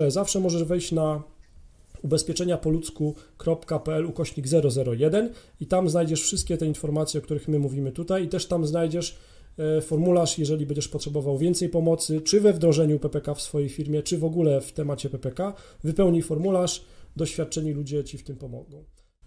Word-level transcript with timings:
Zawsze 0.00 0.40
możesz 0.40 0.64
wejść 0.64 0.92
na 0.92 1.22
ubezpieczenia 2.02 2.58
po 2.58 2.70
ludzku.pl 2.70 4.06
ukośnik 4.06 4.46
001 4.86 5.32
i 5.60 5.66
tam 5.66 5.88
znajdziesz 5.88 6.22
wszystkie 6.22 6.56
te 6.56 6.66
informacje, 6.66 7.20
o 7.20 7.22
których 7.22 7.48
my 7.48 7.58
mówimy 7.58 7.92
tutaj 7.92 8.24
i 8.24 8.28
też 8.28 8.46
tam 8.46 8.66
znajdziesz 8.66 9.16
e, 9.58 9.80
formularz, 9.80 10.38
jeżeli 10.38 10.66
będziesz 10.66 10.88
potrzebował 10.88 11.38
więcej 11.38 11.68
pomocy, 11.68 12.20
czy 12.20 12.40
we 12.40 12.52
wdrożeniu 12.52 12.98
PPK 12.98 13.34
w 13.34 13.42
swojej 13.42 13.68
firmie, 13.68 14.02
czy 14.02 14.18
w 14.18 14.24
ogóle 14.24 14.60
w 14.60 14.72
temacie 14.72 15.10
PPK. 15.10 15.54
Wypełnij 15.84 16.22
formularz, 16.22 16.84
doświadczeni 17.16 17.72
ludzie 17.72 18.04
Ci 18.04 18.18
w 18.18 18.24
tym 18.24 18.36
pomogą. 18.36 18.84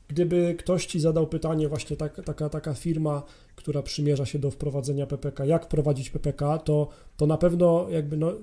Gdyby 0.10 0.56
ktoś 0.60 0.86
Ci 0.86 1.00
zadał 1.00 1.28
pytanie, 1.28 1.68
właśnie 1.68 1.98
tak, 1.98 2.26
taka, 2.26 2.50
taka 2.50 2.74
firma, 2.74 3.24
która 3.56 3.82
przymierza 3.82 4.26
się 4.26 4.40
do 4.40 4.52
wprowadzenia 4.52 5.08
PPK, 5.08 5.46
jak 5.46 5.68
prowadzić 5.68 6.10
PPK, 6.10 6.58
to, 6.58 6.90
to 7.18 7.26
na 7.26 7.38
pewno 7.38 7.90
jakby 7.90 8.18
no, 8.18 8.34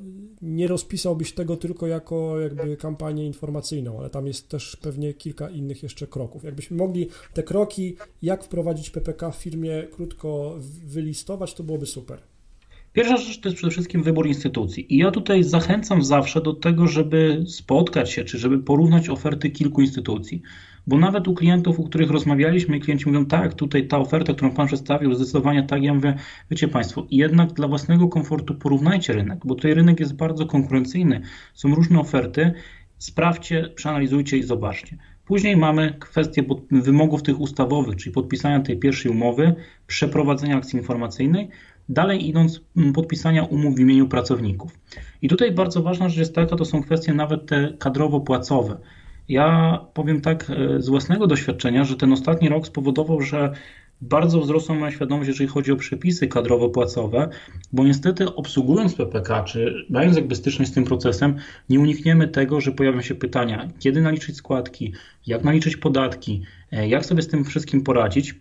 nie 0.42 0.66
rozpisałbyś 0.66 1.32
tego 1.32 1.56
tylko 1.56 1.86
jako 1.86 2.40
jakby 2.40 2.76
kampanię 2.76 3.26
informacyjną, 3.26 3.98
ale 3.98 4.10
tam 4.10 4.26
jest 4.26 4.48
też 4.48 4.76
pewnie 4.76 5.14
kilka 5.14 5.50
innych 5.50 5.82
jeszcze 5.82 6.06
kroków. 6.06 6.44
Jakbyśmy 6.44 6.76
mogli 6.76 7.08
te 7.34 7.42
kroki, 7.42 7.96
jak 8.22 8.44
wprowadzić 8.44 8.90
PPK 8.90 9.30
w 9.30 9.36
firmie 9.36 9.82
krótko 9.92 10.54
wylistować, 10.86 11.54
to 11.54 11.62
byłoby 11.62 11.86
super. 11.86 12.18
Pierwsza 12.92 13.16
rzecz 13.16 13.40
to 13.40 13.48
jest 13.48 13.56
przede 13.56 13.70
wszystkim 13.70 14.02
wybór 14.02 14.26
instytucji. 14.26 14.94
I 14.94 14.98
ja 14.98 15.10
tutaj 15.10 15.44
zachęcam 15.44 16.04
zawsze 16.04 16.40
do 16.40 16.52
tego, 16.52 16.86
żeby 16.86 17.44
spotkać 17.48 18.10
się, 18.10 18.24
czy 18.24 18.38
żeby 18.38 18.58
porównać 18.58 19.08
oferty 19.08 19.50
kilku 19.50 19.80
instytucji. 19.80 20.42
Bo 20.86 20.98
nawet 20.98 21.28
u 21.28 21.34
klientów, 21.34 21.80
u 21.80 21.84
których 21.84 22.10
rozmawialiśmy, 22.10 22.80
klienci 22.80 23.08
mówią, 23.08 23.26
tak, 23.26 23.54
tutaj 23.54 23.88
ta 23.88 23.98
oferta, 23.98 24.34
którą 24.34 24.50
Pan 24.50 24.66
przedstawił, 24.66 25.14
zdecydowanie 25.14 25.62
tak. 25.62 25.82
Ja 25.82 25.94
mówię, 25.94 26.14
wiecie 26.50 26.68
Państwo, 26.68 27.06
jednak 27.10 27.52
dla 27.52 27.68
własnego 27.68 28.08
komfortu 28.08 28.54
porównajcie 28.54 29.12
rynek, 29.12 29.38
bo 29.44 29.54
tutaj 29.54 29.74
rynek 29.74 30.00
jest 30.00 30.16
bardzo 30.16 30.46
konkurencyjny. 30.46 31.20
Są 31.54 31.74
różne 31.74 32.00
oferty. 32.00 32.52
Sprawdźcie, 32.98 33.68
przeanalizujcie 33.74 34.38
i 34.38 34.42
zobaczcie. 34.42 34.98
Później 35.24 35.56
mamy 35.56 35.94
kwestię 36.00 36.44
wymogów 36.70 37.22
tych 37.22 37.40
ustawowych, 37.40 37.96
czyli 37.96 38.12
podpisania 38.12 38.60
tej 38.60 38.78
pierwszej 38.78 39.12
umowy, 39.12 39.54
przeprowadzenia 39.86 40.56
akcji 40.56 40.78
informacyjnej, 40.78 41.48
dalej 41.88 42.28
idąc 42.28 42.60
podpisania 42.94 43.44
umów 43.44 43.76
w 43.76 43.80
imieniu 43.80 44.08
pracowników. 44.08 44.78
I 45.22 45.28
tutaj 45.28 45.52
bardzo 45.52 45.82
ważna 45.82 46.08
rzecz 46.08 46.18
jest 46.18 46.34
taka, 46.34 46.56
to 46.56 46.64
są 46.64 46.82
kwestie 46.82 47.14
nawet 47.14 47.46
te 47.46 47.72
kadrowo-płacowe. 47.78 48.76
Ja 49.28 49.78
powiem 49.94 50.20
tak 50.20 50.50
e, 50.50 50.82
z 50.82 50.88
własnego 50.88 51.26
doświadczenia, 51.26 51.84
że 51.84 51.96
ten 51.96 52.12
ostatni 52.12 52.48
rok 52.48 52.66
spowodował, 52.66 53.20
że 53.20 53.52
bardzo 54.00 54.40
wzrosła 54.40 54.74
moja 54.74 54.92
świadomość, 54.92 55.28
jeżeli 55.28 55.48
chodzi 55.48 55.72
o 55.72 55.76
przepisy 55.76 56.28
kadrowo-płacowe, 56.28 57.28
bo 57.72 57.84
niestety 57.84 58.34
obsługując 58.34 58.94
PPK, 58.94 59.42
czy 59.42 59.86
mając 59.90 60.16
jakby 60.16 60.34
styczność 60.34 60.70
z 60.70 60.74
tym 60.74 60.84
procesem, 60.84 61.36
nie 61.68 61.80
unikniemy 61.80 62.28
tego, 62.28 62.60
że 62.60 62.72
pojawią 62.72 63.00
się 63.00 63.14
pytania, 63.14 63.68
kiedy 63.78 64.00
naliczyć 64.00 64.36
składki, 64.36 64.92
jak 65.26 65.44
naliczyć 65.44 65.76
podatki, 65.76 66.42
e, 66.72 66.88
jak 66.88 67.06
sobie 67.06 67.22
z 67.22 67.28
tym 67.28 67.44
wszystkim 67.44 67.82
poradzić. 67.82 68.34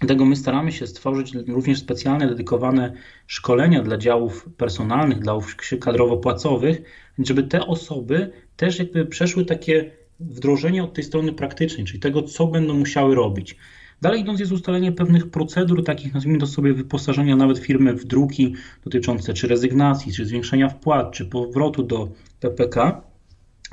Dlatego 0.00 0.24
my 0.24 0.36
staramy 0.36 0.72
się 0.72 0.86
stworzyć 0.86 1.34
również 1.48 1.78
specjalne, 1.78 2.28
dedykowane 2.28 2.92
szkolenia 3.26 3.82
dla 3.82 3.98
działów 3.98 4.48
personalnych, 4.56 5.18
dla 5.18 5.38
kadrowo-płacowych, 5.80 6.82
żeby 7.18 7.42
te 7.42 7.66
osoby 7.66 8.30
też 8.56 8.78
jakby 8.78 9.06
przeszły 9.06 9.44
takie 9.44 9.90
wdrożenie 10.20 10.84
od 10.84 10.94
tej 10.94 11.04
strony 11.04 11.32
praktycznej, 11.32 11.86
czyli 11.86 12.00
tego, 12.00 12.22
co 12.22 12.46
będą 12.46 12.74
musiały 12.74 13.14
robić. 13.14 13.56
Dalej 14.00 14.20
idąc 14.20 14.40
jest 14.40 14.52
ustalenie 14.52 14.92
pewnych 14.92 15.30
procedur, 15.30 15.84
takich 15.84 16.14
nazwijmy 16.14 16.38
to 16.38 16.46
sobie 16.46 16.74
wyposażenia 16.74 17.36
nawet 17.36 17.58
firmy 17.58 17.94
w 17.94 18.04
druki 18.04 18.54
dotyczące 18.84 19.34
czy 19.34 19.48
rezygnacji, 19.48 20.12
czy 20.12 20.26
zwiększenia 20.26 20.68
wpłat, 20.68 21.12
czy 21.12 21.24
powrotu 21.24 21.82
do 21.82 22.08
PPK, 22.40 23.02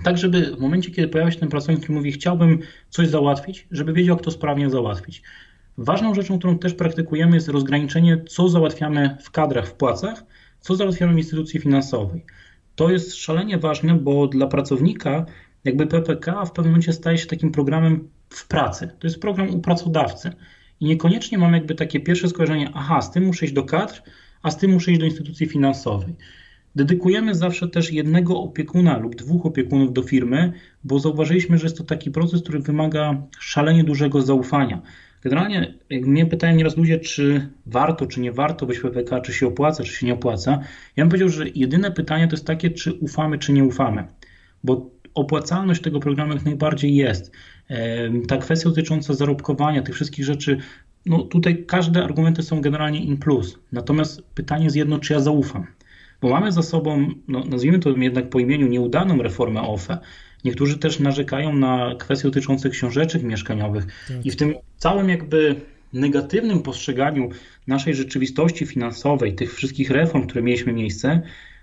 tak 0.03 0.17
żeby 0.17 0.55
w 0.55 0.59
momencie, 0.59 0.91
kiedy 0.91 1.07
pojawia 1.07 1.31
się 1.31 1.39
ten 1.39 1.49
pracownik, 1.49 1.81
który 1.83 1.93
mówi 1.97 2.11
chciałbym 2.11 2.59
coś 2.89 3.07
załatwić, 3.07 3.67
żeby 3.71 3.93
wiedział, 3.93 4.15
jak 4.15 4.25
to 4.25 4.31
sprawnie 4.31 4.69
załatwić. 4.69 5.23
Ważną 5.77 6.13
rzeczą, 6.13 6.39
którą 6.39 6.57
też 6.57 6.73
praktykujemy 6.73 7.35
jest 7.35 7.47
rozgraniczenie, 7.47 8.23
co 8.27 8.49
załatwiamy 8.49 9.17
w 9.21 9.31
kadrach, 9.31 9.67
w 9.67 9.73
płacach, 9.73 10.23
co 10.59 10.75
załatwiamy 10.75 11.13
w 11.13 11.17
instytucji 11.17 11.59
finansowej. 11.59 12.25
To 12.75 12.89
jest 12.89 13.15
szalenie 13.15 13.57
ważne, 13.57 13.95
bo 13.95 14.27
dla 14.27 14.47
pracownika 14.47 15.25
jakby 15.65 15.87
PPK 15.87 16.45
w 16.45 16.51
pewnym 16.51 16.71
momencie 16.71 16.93
staje 16.93 17.17
się 17.17 17.27
takim 17.27 17.51
programem 17.51 18.07
w 18.29 18.47
pracy. 18.47 18.89
To 18.99 19.07
jest 19.07 19.19
program 19.19 19.49
u 19.49 19.59
pracodawcy. 19.59 20.31
I 20.79 20.85
niekoniecznie 20.85 21.37
mam 21.37 21.53
jakby 21.53 21.75
takie 21.75 21.99
pierwsze 21.99 22.29
skojarzenie, 22.29 22.71
aha, 22.73 23.01
z 23.01 23.11
tym 23.11 23.25
muszę 23.25 23.45
iść 23.45 23.53
do 23.53 23.63
kadr, 23.63 24.01
a 24.41 24.51
z 24.51 24.57
tym 24.57 24.71
muszę 24.71 24.91
iść 24.91 24.99
do 24.99 25.05
instytucji 25.05 25.47
finansowej. 25.47 26.15
Dedykujemy 26.75 27.35
zawsze 27.35 27.67
też 27.67 27.91
jednego 27.91 28.39
opiekuna 28.39 28.97
lub 28.97 29.15
dwóch 29.15 29.45
opiekunów 29.45 29.93
do 29.93 30.03
firmy, 30.03 30.53
bo 30.83 30.99
zauważyliśmy, 30.99 31.57
że 31.57 31.65
jest 31.65 31.77
to 31.77 31.83
taki 31.83 32.11
proces, 32.11 32.41
który 32.41 32.59
wymaga 32.59 33.21
szalenie 33.39 33.83
dużego 33.83 34.21
zaufania. 34.21 34.81
Generalnie, 35.21 35.73
jak 35.89 36.05
mnie 36.05 36.25
pytają 36.25 36.55
nieraz 36.55 36.77
ludzie, 36.77 36.99
czy 36.99 37.49
warto, 37.65 38.05
czy 38.05 38.21
nie 38.21 38.31
warto 38.31 38.65
być 38.65 38.79
PPK, 38.79 39.21
czy 39.21 39.33
się 39.33 39.47
opłaca, 39.47 39.83
czy 39.83 39.93
się 39.93 40.05
nie 40.05 40.13
opłaca, 40.13 40.59
ja 40.95 41.03
bym 41.03 41.09
powiedział, 41.09 41.29
że 41.29 41.45
jedyne 41.55 41.91
pytanie 41.91 42.27
to 42.27 42.35
jest 42.35 42.47
takie, 42.47 42.69
czy 42.69 42.93
ufamy, 42.93 43.39
czy 43.39 43.53
nie 43.53 43.63
ufamy. 43.63 44.07
Bo 44.63 44.94
opłacalność 45.15 45.81
tego 45.81 45.99
programu 45.99 46.33
jak 46.33 46.45
najbardziej 46.45 46.95
jest. 46.95 47.31
Ta 48.27 48.37
kwestia 48.37 48.69
dotycząca 48.69 49.13
zarobkowania, 49.13 49.81
tych 49.81 49.95
wszystkich 49.95 50.25
rzeczy, 50.25 50.57
no 51.05 51.19
tutaj 51.19 51.63
każde 51.67 52.03
argumenty 52.03 52.43
są 52.43 52.61
generalnie 52.61 53.03
in 53.03 53.17
plus. 53.17 53.59
Natomiast 53.71 54.21
pytanie 54.21 54.63
jest 54.63 54.75
jedno, 54.75 54.99
czy 54.99 55.13
ja 55.13 55.19
zaufam. 55.19 55.67
Bo 56.21 56.29
mamy 56.29 56.51
za 56.51 56.61
sobą, 56.63 57.07
no, 57.27 57.43
nazwijmy 57.43 57.79
to 57.79 57.97
jednak 57.97 58.29
po 58.29 58.39
imieniu, 58.39 58.67
nieudaną 58.67 59.21
reformę 59.21 59.61
OFE. 59.61 59.97
Niektórzy 60.43 60.77
też 60.77 60.99
narzekają 60.99 61.55
na 61.55 61.95
kwestie 61.99 62.27
dotyczące 62.27 62.69
książeczek 62.69 63.23
mieszkaniowych. 63.23 63.85
Tak. 64.07 64.25
I 64.25 64.31
w 64.31 64.35
tym 64.35 64.53
całym 64.77 65.09
jakby 65.09 65.55
negatywnym 65.93 66.61
postrzeganiu 66.61 67.29
naszej 67.67 67.95
rzeczywistości 67.95 68.65
finansowej, 68.65 69.35
tych 69.35 69.53
wszystkich 69.53 69.89
reform, 69.89 70.27
które 70.27 70.41
mieliśmy 70.41 70.73
miejsce, 70.73 71.21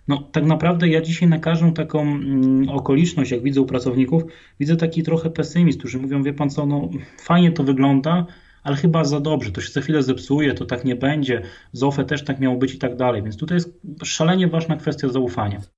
no, 0.08 0.28
tak 0.32 0.44
naprawdę 0.44 0.88
ja 0.88 1.00
dzisiaj 1.00 1.28
na 1.28 1.38
każdą 1.38 1.72
taką 1.72 2.00
mm, 2.00 2.68
okoliczność, 2.68 3.30
jak 3.30 3.42
widzę 3.42 3.60
u 3.60 3.66
pracowników, 3.66 4.22
widzę 4.60 4.76
taki 4.76 5.02
trochę 5.02 5.30
pesymizm, 5.30 5.78
którzy 5.78 5.98
mówią, 5.98 6.22
wie 6.22 6.34
pan 6.34 6.50
co, 6.50 6.66
no 6.66 6.90
fajnie 7.18 7.52
to 7.52 7.64
wygląda, 7.64 8.26
ale 8.62 8.76
chyba 8.76 9.04
za 9.04 9.20
dobrze, 9.20 9.52
to 9.52 9.60
się 9.60 9.72
za 9.72 9.80
chwilę 9.80 10.02
zepsuje, 10.02 10.54
to 10.54 10.64
tak 10.64 10.84
nie 10.84 10.96
będzie, 10.96 11.42
z 11.72 11.82
OFE 11.82 12.04
też 12.04 12.24
tak 12.24 12.40
miało 12.40 12.56
być 12.56 12.74
i 12.74 12.78
tak 12.78 12.96
dalej. 12.96 13.22
Więc 13.22 13.36
tutaj 13.36 13.56
jest 13.56 13.80
szalenie 14.04 14.48
ważna 14.48 14.76
kwestia 14.76 15.08
zaufania. 15.08 15.60